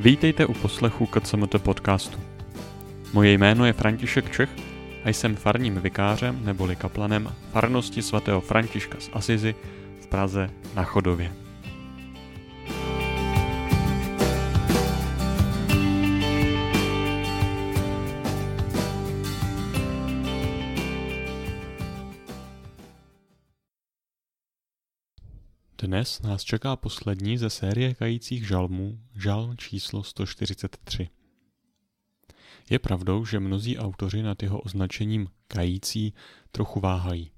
[0.00, 2.18] Vítejte u poslechu KCMT podcastu.
[3.12, 4.48] Moje jméno je František Čech
[5.04, 9.54] a jsem farním vikářem neboli kaplanem farnosti svatého Františka z Asizi
[10.00, 11.32] v Praze na Chodově.
[25.82, 31.08] Dnes nás čeká poslední ze série kajících žalmů, žalm číslo 143.
[32.70, 36.14] Je pravdou, že mnozí autoři nad jeho označením kající
[36.50, 37.30] trochu váhají.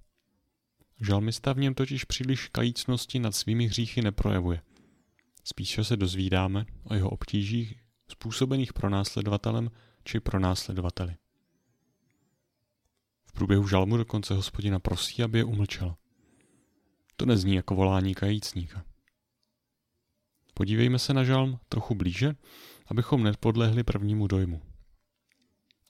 [1.01, 4.63] Žalmista v něm totiž příliš kajícnosti nad svými hříchy neprojevuje.
[5.45, 7.75] Spíše se dozvídáme o jeho obtížích
[8.09, 9.71] způsobených pronásledovatelem
[10.05, 11.17] či pronásledovateli.
[13.25, 15.97] V průběhu žalmu dokonce hospodina prosí, aby je umlčel.
[17.23, 18.85] To nezní jako volání kajícníka.
[20.55, 22.35] Podívejme se na žalm trochu blíže,
[22.87, 24.63] abychom nepodlehli prvnímu dojmu.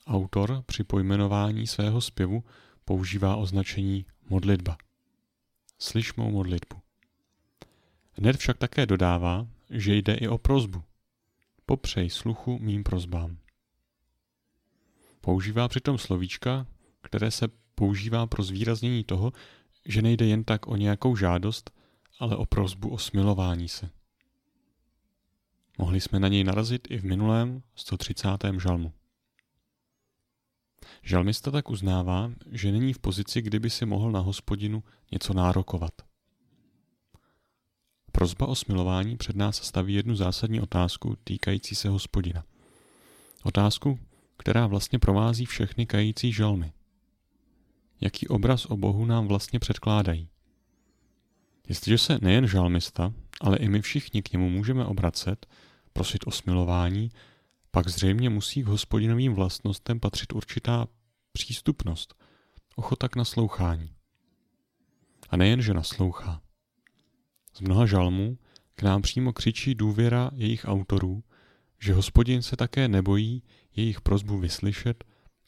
[0.06, 2.44] Autor při pojmenování svého zpěvu
[2.84, 4.77] používá označení modlitba.
[5.78, 6.77] Slyš mou modlitbu.
[8.12, 10.83] Hned však také dodává, že jde i o prozbu.
[11.66, 13.36] Popřej sluchu mým prozbám.
[15.20, 16.66] Používá přitom slovíčka,
[17.03, 19.33] které se používá pro zvýraznění toho,
[19.86, 21.70] že nejde jen tak o nějakou žádost,
[22.19, 23.91] ale o prozbu o smilování se.
[25.78, 28.28] Mohli jsme na něj narazit i v minulém 130.
[28.62, 28.92] žalmu.
[31.03, 35.92] Žalmista tak uznává, že není v pozici, kdyby si mohl na hospodinu něco nárokovat.
[38.12, 42.44] Prozba o smilování před nás staví jednu zásadní otázku týkající se hospodina.
[43.42, 43.98] Otázku,
[44.36, 46.72] která vlastně provází všechny kající žalmy
[48.03, 50.28] jaký obraz o Bohu nám vlastně předkládají.
[51.69, 55.47] Jestliže se nejen žalmista, ale i my všichni k němu můžeme obracet,
[55.93, 57.10] prosit o smilování,
[57.71, 60.87] pak zřejmě musí k hospodinovým vlastnostem patřit určitá
[61.32, 62.15] přístupnost,
[62.76, 63.94] ochota k naslouchání.
[65.28, 66.41] A nejen, že naslouchá.
[67.55, 68.38] Z mnoha žalmů
[68.75, 71.25] k nám přímo křičí důvěra jejich autorů,
[71.81, 73.43] že hospodin se také nebojí
[73.76, 75.05] jejich prozbu vyslyšet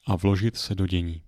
[0.06, 1.22] a vložit se do dění.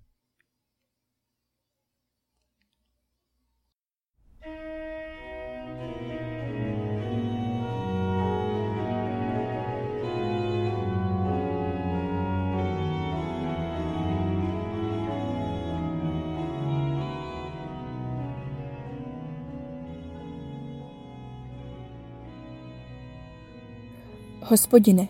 [24.48, 25.08] Hospodine,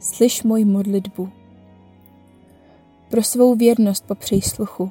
[0.00, 1.28] slyš moji modlitbu.
[3.10, 4.90] Pro svou věrnost popřej sluchu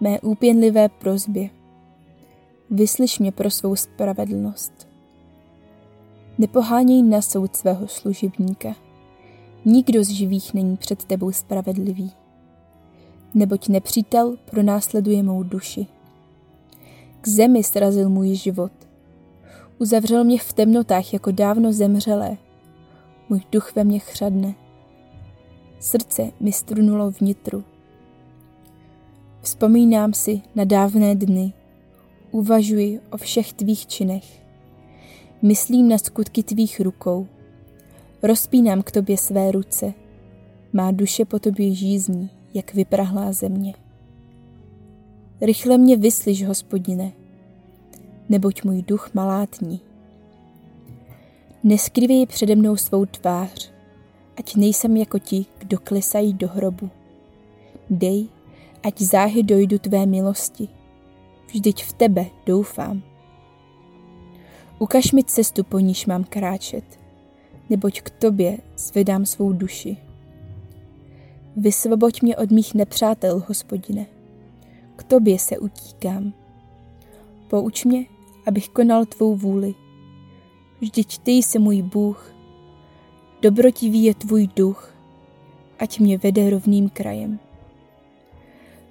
[0.00, 1.50] mé úpěnlivé prozbě.
[2.70, 4.88] Vyslyš mě pro svou spravedlnost.
[6.38, 8.74] Nepoháněj na soud svého služebníka.
[9.64, 12.12] Nikdo z živých není před tebou spravedlivý.
[13.34, 15.86] Neboť nepřítel pronásleduje mou duši.
[17.20, 18.72] K zemi srazil můj život.
[19.78, 22.36] Uzavřel mě v temnotách jako dávno zemřelé
[23.28, 24.54] můj duch ve mně chřadne.
[25.80, 27.64] Srdce mi strunulo vnitru.
[29.40, 31.52] Vzpomínám si na dávné dny,
[32.30, 34.42] uvažuji o všech tvých činech.
[35.42, 37.26] Myslím na skutky tvých rukou.
[38.22, 39.94] Rozpínám k tobě své ruce.
[40.72, 43.74] Má duše po tobě žízní, jak vyprahlá země.
[45.40, 47.12] Rychle mě vyslyš, hospodine,
[48.28, 49.80] neboť můj duch malátní.
[51.66, 53.72] Neskrývej přede mnou svou tvář,
[54.36, 56.90] ať nejsem jako ti, kdo klesají do hrobu.
[57.90, 58.28] Dej,
[58.82, 60.68] ať záhy dojdu tvé milosti.
[61.46, 63.02] Vždyť v tebe doufám.
[64.78, 66.84] Ukaž mi cestu, po níž mám kráčet,
[67.70, 69.96] neboť k tobě zvedám svou duši.
[71.56, 74.06] Vysvoboď mě od mých nepřátel, hospodine.
[74.96, 76.32] K tobě se utíkám.
[77.48, 78.06] Pouč mě,
[78.46, 79.74] abych konal tvou vůli
[80.84, 82.34] Vždyť ty jsi můj Bůh.
[83.42, 84.94] Dobrotivý je tvůj duch,
[85.78, 87.38] ať mě vede rovným krajem.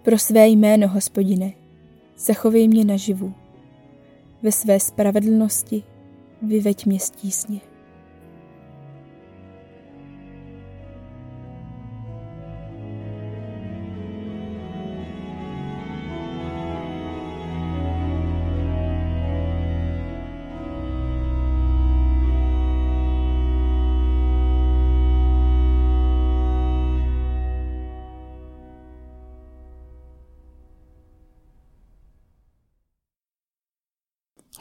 [0.03, 1.53] Pro své jméno, hospodine,
[2.17, 3.33] zachovej mě naživu.
[4.41, 5.83] Ve své spravedlnosti
[6.41, 7.09] vyveď mě z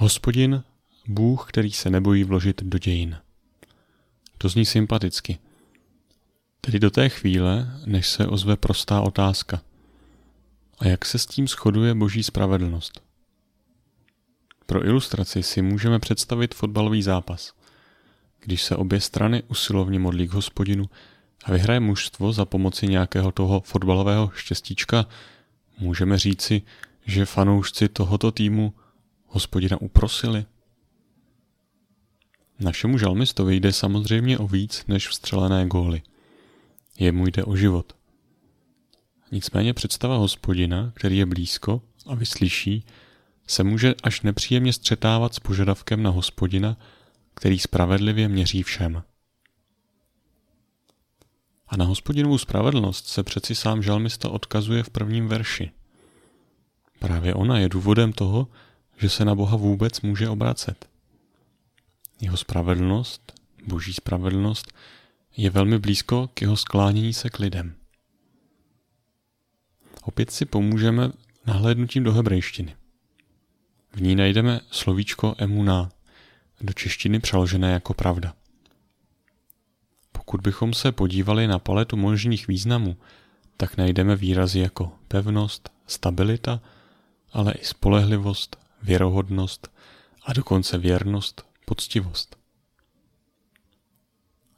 [0.02, 0.62] Hospodin,
[1.08, 3.16] Bůh, který se nebojí vložit do dějin.
[4.38, 5.38] To zní sympaticky.
[6.60, 9.62] Tedy do té chvíle, než se ozve prostá otázka.
[10.78, 13.02] A jak se s tím shoduje boží spravedlnost?
[14.66, 17.52] Pro ilustraci si můžeme představit fotbalový zápas.
[18.40, 20.90] Když se obě strany usilovně modlí k hospodinu
[21.44, 25.06] a vyhraje mužstvo za pomoci nějakého toho fotbalového štěstíčka,
[25.78, 26.62] můžeme říci,
[27.06, 28.74] že fanoušci tohoto týmu
[29.32, 30.44] hospodina uprosili.
[32.60, 36.02] Našemu žalmistovi jde samozřejmě o víc než vstřelené góly.
[36.98, 37.96] Jemu jde o život.
[39.32, 42.84] Nicméně představa hospodina, který je blízko a vyslyší,
[43.46, 46.76] se může až nepříjemně střetávat s požadavkem na hospodina,
[47.34, 49.02] který spravedlivě měří všem.
[51.68, 55.70] A na hospodinovou spravedlnost se přeci sám žalmista odkazuje v prvním verši.
[56.98, 58.48] Právě ona je důvodem toho,
[59.02, 60.88] že se na Boha vůbec může obracet.
[62.20, 63.32] Jeho spravedlnost,
[63.66, 64.72] boží spravedlnost,
[65.36, 67.74] je velmi blízko k jeho sklánění se k lidem.
[70.02, 71.10] Opět si pomůžeme
[71.46, 72.76] nahlédnutím do hebrejštiny.
[73.92, 75.90] V ní najdeme slovíčko emuna,
[76.60, 78.34] do češtiny přeložené jako pravda.
[80.12, 82.96] Pokud bychom se podívali na paletu možných významů,
[83.56, 86.60] tak najdeme výrazy jako pevnost, stabilita,
[87.32, 89.68] ale i spolehlivost, věrohodnost
[90.24, 92.36] a dokonce věrnost, poctivost.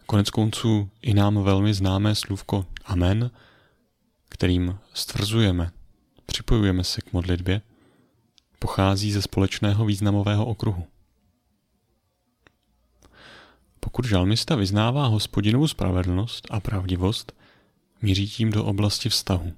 [0.06, 3.30] Konec konců i nám velmi známé slůvko Amen,
[4.28, 5.70] kterým stvrzujeme,
[6.26, 7.62] připojujeme se k modlitbě,
[8.58, 10.86] pochází ze společného významového okruhu.
[13.80, 17.32] Pokud žalmista vyznává hospodinovou spravedlnost a pravdivost,
[18.02, 19.52] míří tím do oblasti vztahu.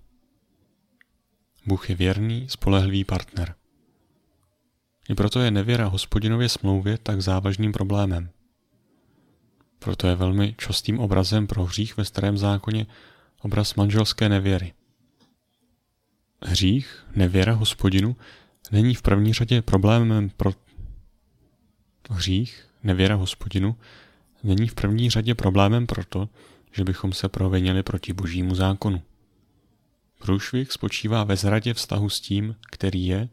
[1.67, 3.55] Bůh je věrný, spolehlivý partner.
[5.09, 8.31] I proto je nevěra hospodinově smlouvě tak závažným problémem.
[9.79, 12.87] Proto je velmi častým obrazem pro hřích ve starém zákoně
[13.41, 14.73] obraz manželské nevěry.
[16.43, 18.17] Hřích, nevěra hospodinu,
[18.73, 20.53] není v první řadě problémem pro
[22.11, 23.77] hřích, nevěra hospodinu,
[24.45, 26.29] není v první řadě problémem proto,
[26.73, 29.03] že bychom se provinili proti božímu zákonu.
[30.19, 33.29] Průšvih spočívá ve zradě vztahu s tím, který je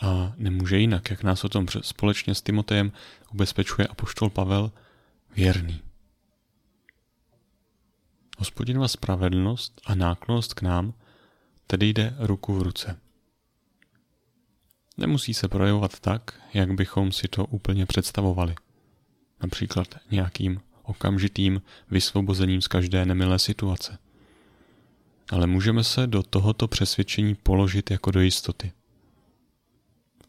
[0.00, 2.92] a nemůže jinak, jak nás o tom společně s Timotejem
[3.32, 4.72] ubezpečuje apoštol Pavel,
[5.36, 5.80] věrný.
[8.38, 10.94] Hospodinova spravedlnost a náklonost k nám
[11.66, 13.00] tedy jde ruku v ruce.
[14.96, 18.54] Nemusí se projevovat tak, jak bychom si to úplně představovali.
[19.42, 23.98] Například nějakým okamžitým vysvobozením z každé nemilé situace.
[25.30, 28.72] Ale můžeme se do tohoto přesvědčení položit jako do jistoty.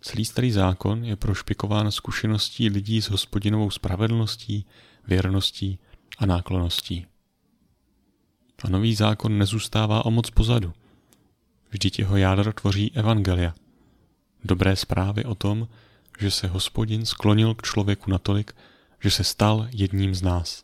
[0.01, 4.65] Celý starý zákon je prošpikován zkušeností lidí s hospodinovou spravedlností,
[5.07, 5.79] věrností
[6.17, 7.05] a náklonností.
[8.63, 10.73] A nový zákon nezůstává o moc pozadu.
[11.69, 13.55] Vždyť jeho jádro tvoří evangelia.
[14.43, 15.67] Dobré zprávy o tom,
[16.19, 18.55] že se hospodin sklonil k člověku natolik,
[19.03, 20.63] že se stal jedním z nás.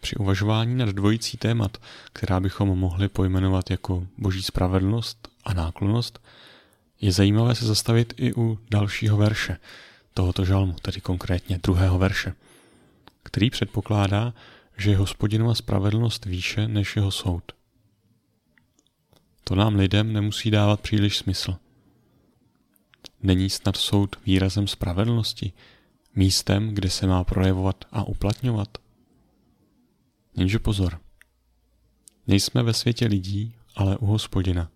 [0.00, 1.76] Při uvažování nad dvojicí témat,
[2.12, 6.18] která bychom mohli pojmenovat jako boží spravedlnost a náklonost,
[7.00, 9.56] je zajímavé se zastavit i u dalšího verše
[10.14, 12.34] tohoto žalmu, tedy konkrétně druhého verše,
[13.22, 14.34] který předpokládá,
[14.76, 17.52] že je hospodinova spravedlnost výše než jeho soud.
[19.44, 21.56] To nám lidem nemusí dávat příliš smysl.
[23.22, 25.52] Není snad soud výrazem spravedlnosti,
[26.14, 28.78] místem, kde se má projevovat a uplatňovat?
[30.36, 31.00] Jenže pozor.
[32.26, 34.70] Nejsme ve světě lidí, ale u hospodina.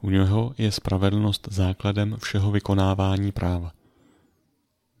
[0.00, 3.72] U něho je spravedlnost základem všeho vykonávání práva.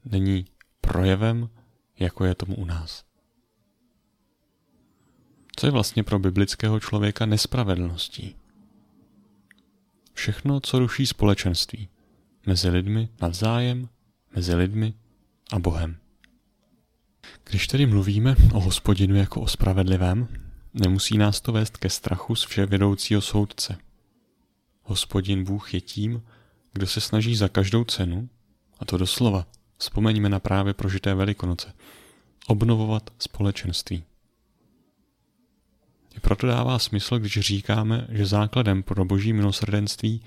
[0.04, 0.46] Není
[0.80, 1.48] projevem,
[1.98, 3.04] jako je tomu u nás.
[5.56, 8.36] Co je vlastně pro biblického člověka nespravedlností?
[10.12, 11.88] Všechno, co ruší společenství.
[12.46, 13.88] Mezi lidmi navzájem,
[14.34, 14.94] mezi lidmi
[15.52, 15.96] a Bohem.
[17.44, 20.28] Když tedy mluvíme o hospodinu jako o spravedlivém,
[20.74, 23.78] nemusí nás to vést ke strachu z vševědoucího soudce.
[24.88, 26.22] Hospodin Bůh je tím,
[26.72, 28.28] kdo se snaží za každou cenu,
[28.78, 29.46] a to doslova,
[29.78, 31.72] vzpomeňme na právě prožité velikonoce,
[32.46, 34.04] obnovovat společenství.
[36.16, 40.22] I proto dává smysl, když říkáme, že základem pro boží milosrdenství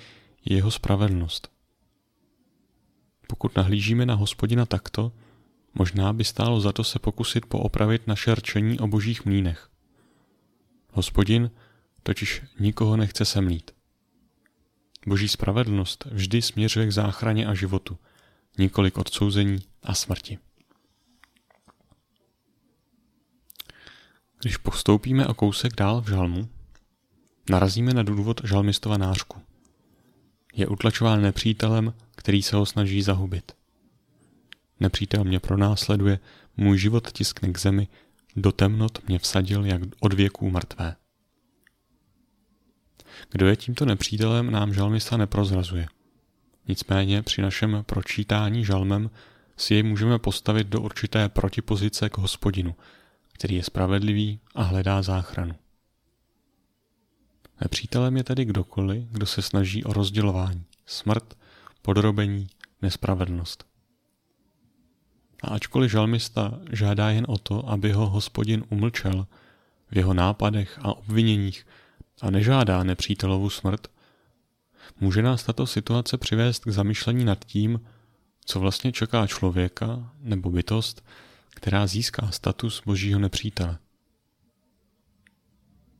[0.45, 1.51] je jeho spravedlnost.
[3.27, 5.11] Pokud nahlížíme na hospodina takto,
[5.73, 9.69] Možná by stálo za to se pokusit poopravit naše rčení o božích mlínech.
[10.91, 11.51] Hospodin
[12.03, 13.71] totiž nikoho nechce semlít.
[15.07, 17.97] Boží spravedlnost vždy směřuje k záchraně a životu,
[18.57, 20.37] několik odsouzení a smrti.
[24.41, 26.49] Když postoupíme o kousek dál v žalmu,
[27.49, 29.41] narazíme na důvod žalmistova nářku.
[30.53, 33.51] Je utlačován nepřítelem, který se ho snaží zahubit.
[34.79, 36.19] Nepřítel mě pronásleduje,
[36.57, 37.87] můj život tiskne k zemi,
[38.35, 40.95] do temnot mě vsadil jak od věků mrtvé.
[43.29, 45.87] Kdo je tímto nepřítelem, nám žalmista neprozrazuje.
[46.67, 49.09] Nicméně při našem pročítání žalmem
[49.57, 52.75] si jej můžeme postavit do určité protipozice k hospodinu,
[53.33, 55.55] který je spravedlivý a hledá záchranu.
[57.61, 61.37] Nepřítelem je tedy kdokoliv, kdo se snaží o rozdělování, smrt,
[61.81, 62.47] podrobení,
[62.81, 63.65] nespravedlnost.
[65.43, 69.27] A ačkoliv žalmista žádá jen o to, aby ho hospodin umlčel
[69.91, 71.65] v jeho nápadech a obviněních
[72.21, 73.87] a nežádá nepřítelovu smrt,
[74.99, 77.81] může nás tato situace přivést k zamyšlení nad tím,
[78.45, 81.05] co vlastně čeká člověka nebo bytost,
[81.49, 83.77] která získá status božího nepřítele.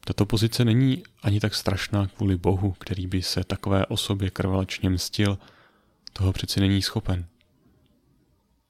[0.06, 5.38] Tato pozice není ani tak strašná kvůli Bohu, který by se takové osobě krvalačně mstil,
[6.14, 7.26] toho přeci není schopen.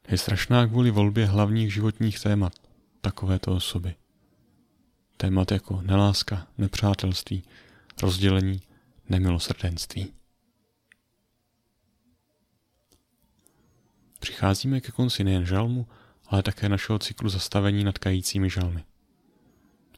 [0.08, 2.53] Je strašná kvůli volbě hlavních životních témat
[3.01, 3.96] takovéto osoby.
[5.21, 7.43] Témat jako neláska, nepřátelství,
[8.01, 8.61] rozdělení,
[9.09, 10.13] nemilosrdenství.
[14.19, 15.87] Přicházíme ke konci nejen žalmu,
[16.27, 18.83] ale také našeho cyklu zastavení nad kajícími žalmy.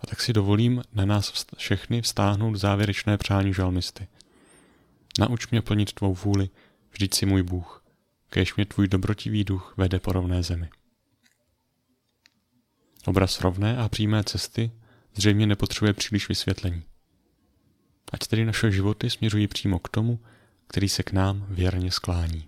[0.01, 4.08] A tak si dovolím na nás všechny vztáhnout závěrečné přání žalmisty.
[5.20, 6.50] Nauč mě plnit tvou vůli,
[6.92, 7.86] vždyť si můj Bůh,
[8.30, 10.70] kež mě tvůj dobrotivý duch vede po rovné zemi.
[13.06, 14.72] Obraz rovné a přímé cesty
[15.15, 16.84] zřejmě nepotřebuje příliš vysvětlení.
[18.12, 20.20] Ať tedy naše životy směřují přímo k tomu,
[20.67, 22.48] který se k nám věrně sklání.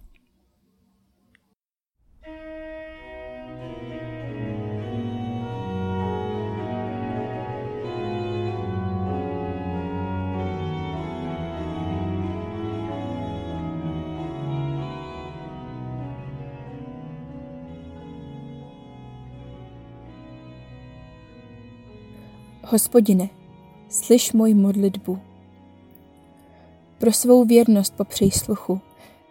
[22.68, 23.30] Hospodine,
[23.90, 25.20] slyš moji modlitbu.
[26.98, 28.82] Pro svou věrnost po přísluchu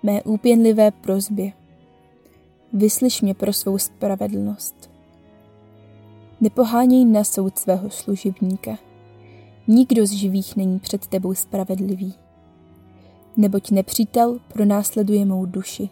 [0.02, 1.52] mé úpěnlivé prozbě.
[2.72, 4.90] Vyslyš mě pro svou spravedlnost.
[6.40, 8.78] Nepoháněj na soud svého služebníka.
[9.66, 12.14] Nikdo z živých není před tebou spravedlivý.
[13.36, 15.88] Neboť nepřítel pronásleduje mou duši.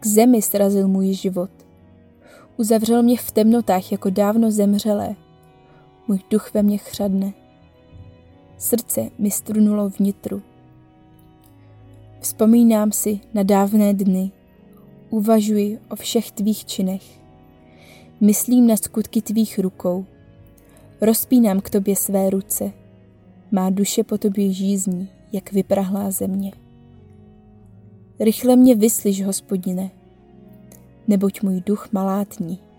[0.00, 1.50] K zemi srazil můj život.
[2.56, 5.16] Uzavřel mě v temnotách jako dávno zemřelé
[6.10, 7.32] můj duch ve mně chřadne.
[8.58, 10.42] Srdce mi strunulo vnitru.
[12.20, 14.32] Vzpomínám si na dávné dny,
[15.10, 17.02] uvažuji o všech tvých činech.
[18.20, 20.04] Myslím na skutky tvých rukou.
[21.00, 22.72] Rozpínám k tobě své ruce.
[23.50, 26.52] Má duše po tobě žízní, jak vyprahlá země.
[28.20, 29.90] Rychle mě vyslyš, hospodine,
[31.08, 32.69] neboť můj duch malátní.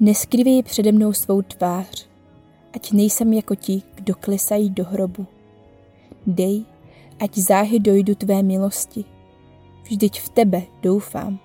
[0.00, 2.08] Neskrývej přede mnou svou tvář,
[2.74, 5.26] ať nejsem jako ti, kdo klesají do hrobu.
[6.26, 6.64] Dej,
[7.20, 9.04] ať záhy dojdu tvé milosti.
[9.82, 11.38] Vždyť v tebe doufám.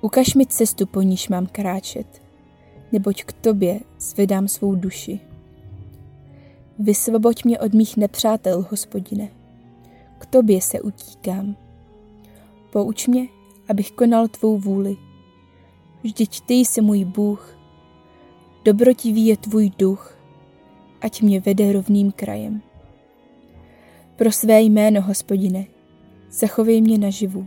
[0.00, 2.22] Ukaž mi cestu, po níž mám kráčet,
[2.92, 5.20] neboť k tobě zvedám svou duši.
[6.78, 9.28] Vysvoboď mě od mých nepřátel, hospodine.
[10.18, 11.56] K tobě se utíkám.
[12.72, 13.28] Pouč mě,
[13.68, 14.96] abych konal tvou vůli
[16.04, 17.58] vždyť ty jsi můj Bůh.
[18.64, 20.18] Dobrotivý je tvůj duch,
[21.00, 22.62] ať mě vede rovným krajem.
[24.16, 25.64] Pro své jméno, hospodine,
[26.30, 27.46] zachovej mě naživu.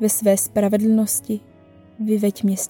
[0.00, 1.40] Ve své spravedlnosti
[2.00, 2.68] vyveď mě z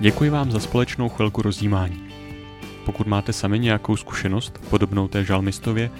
[0.00, 2.02] Děkuji vám za společnou chvilku rozdímání.
[2.84, 5.90] Pokud máte sami nějakou zkušenost podobnou té žalmistově,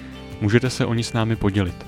[0.40, 1.86] můžete se o ní s námi podělit.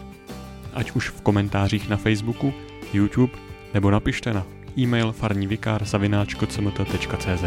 [0.75, 2.55] Ať už v komentářích na Facebooku,
[2.93, 3.33] YouTube
[3.75, 4.47] nebo napište na
[4.79, 7.45] e-mail farnívikár.cz.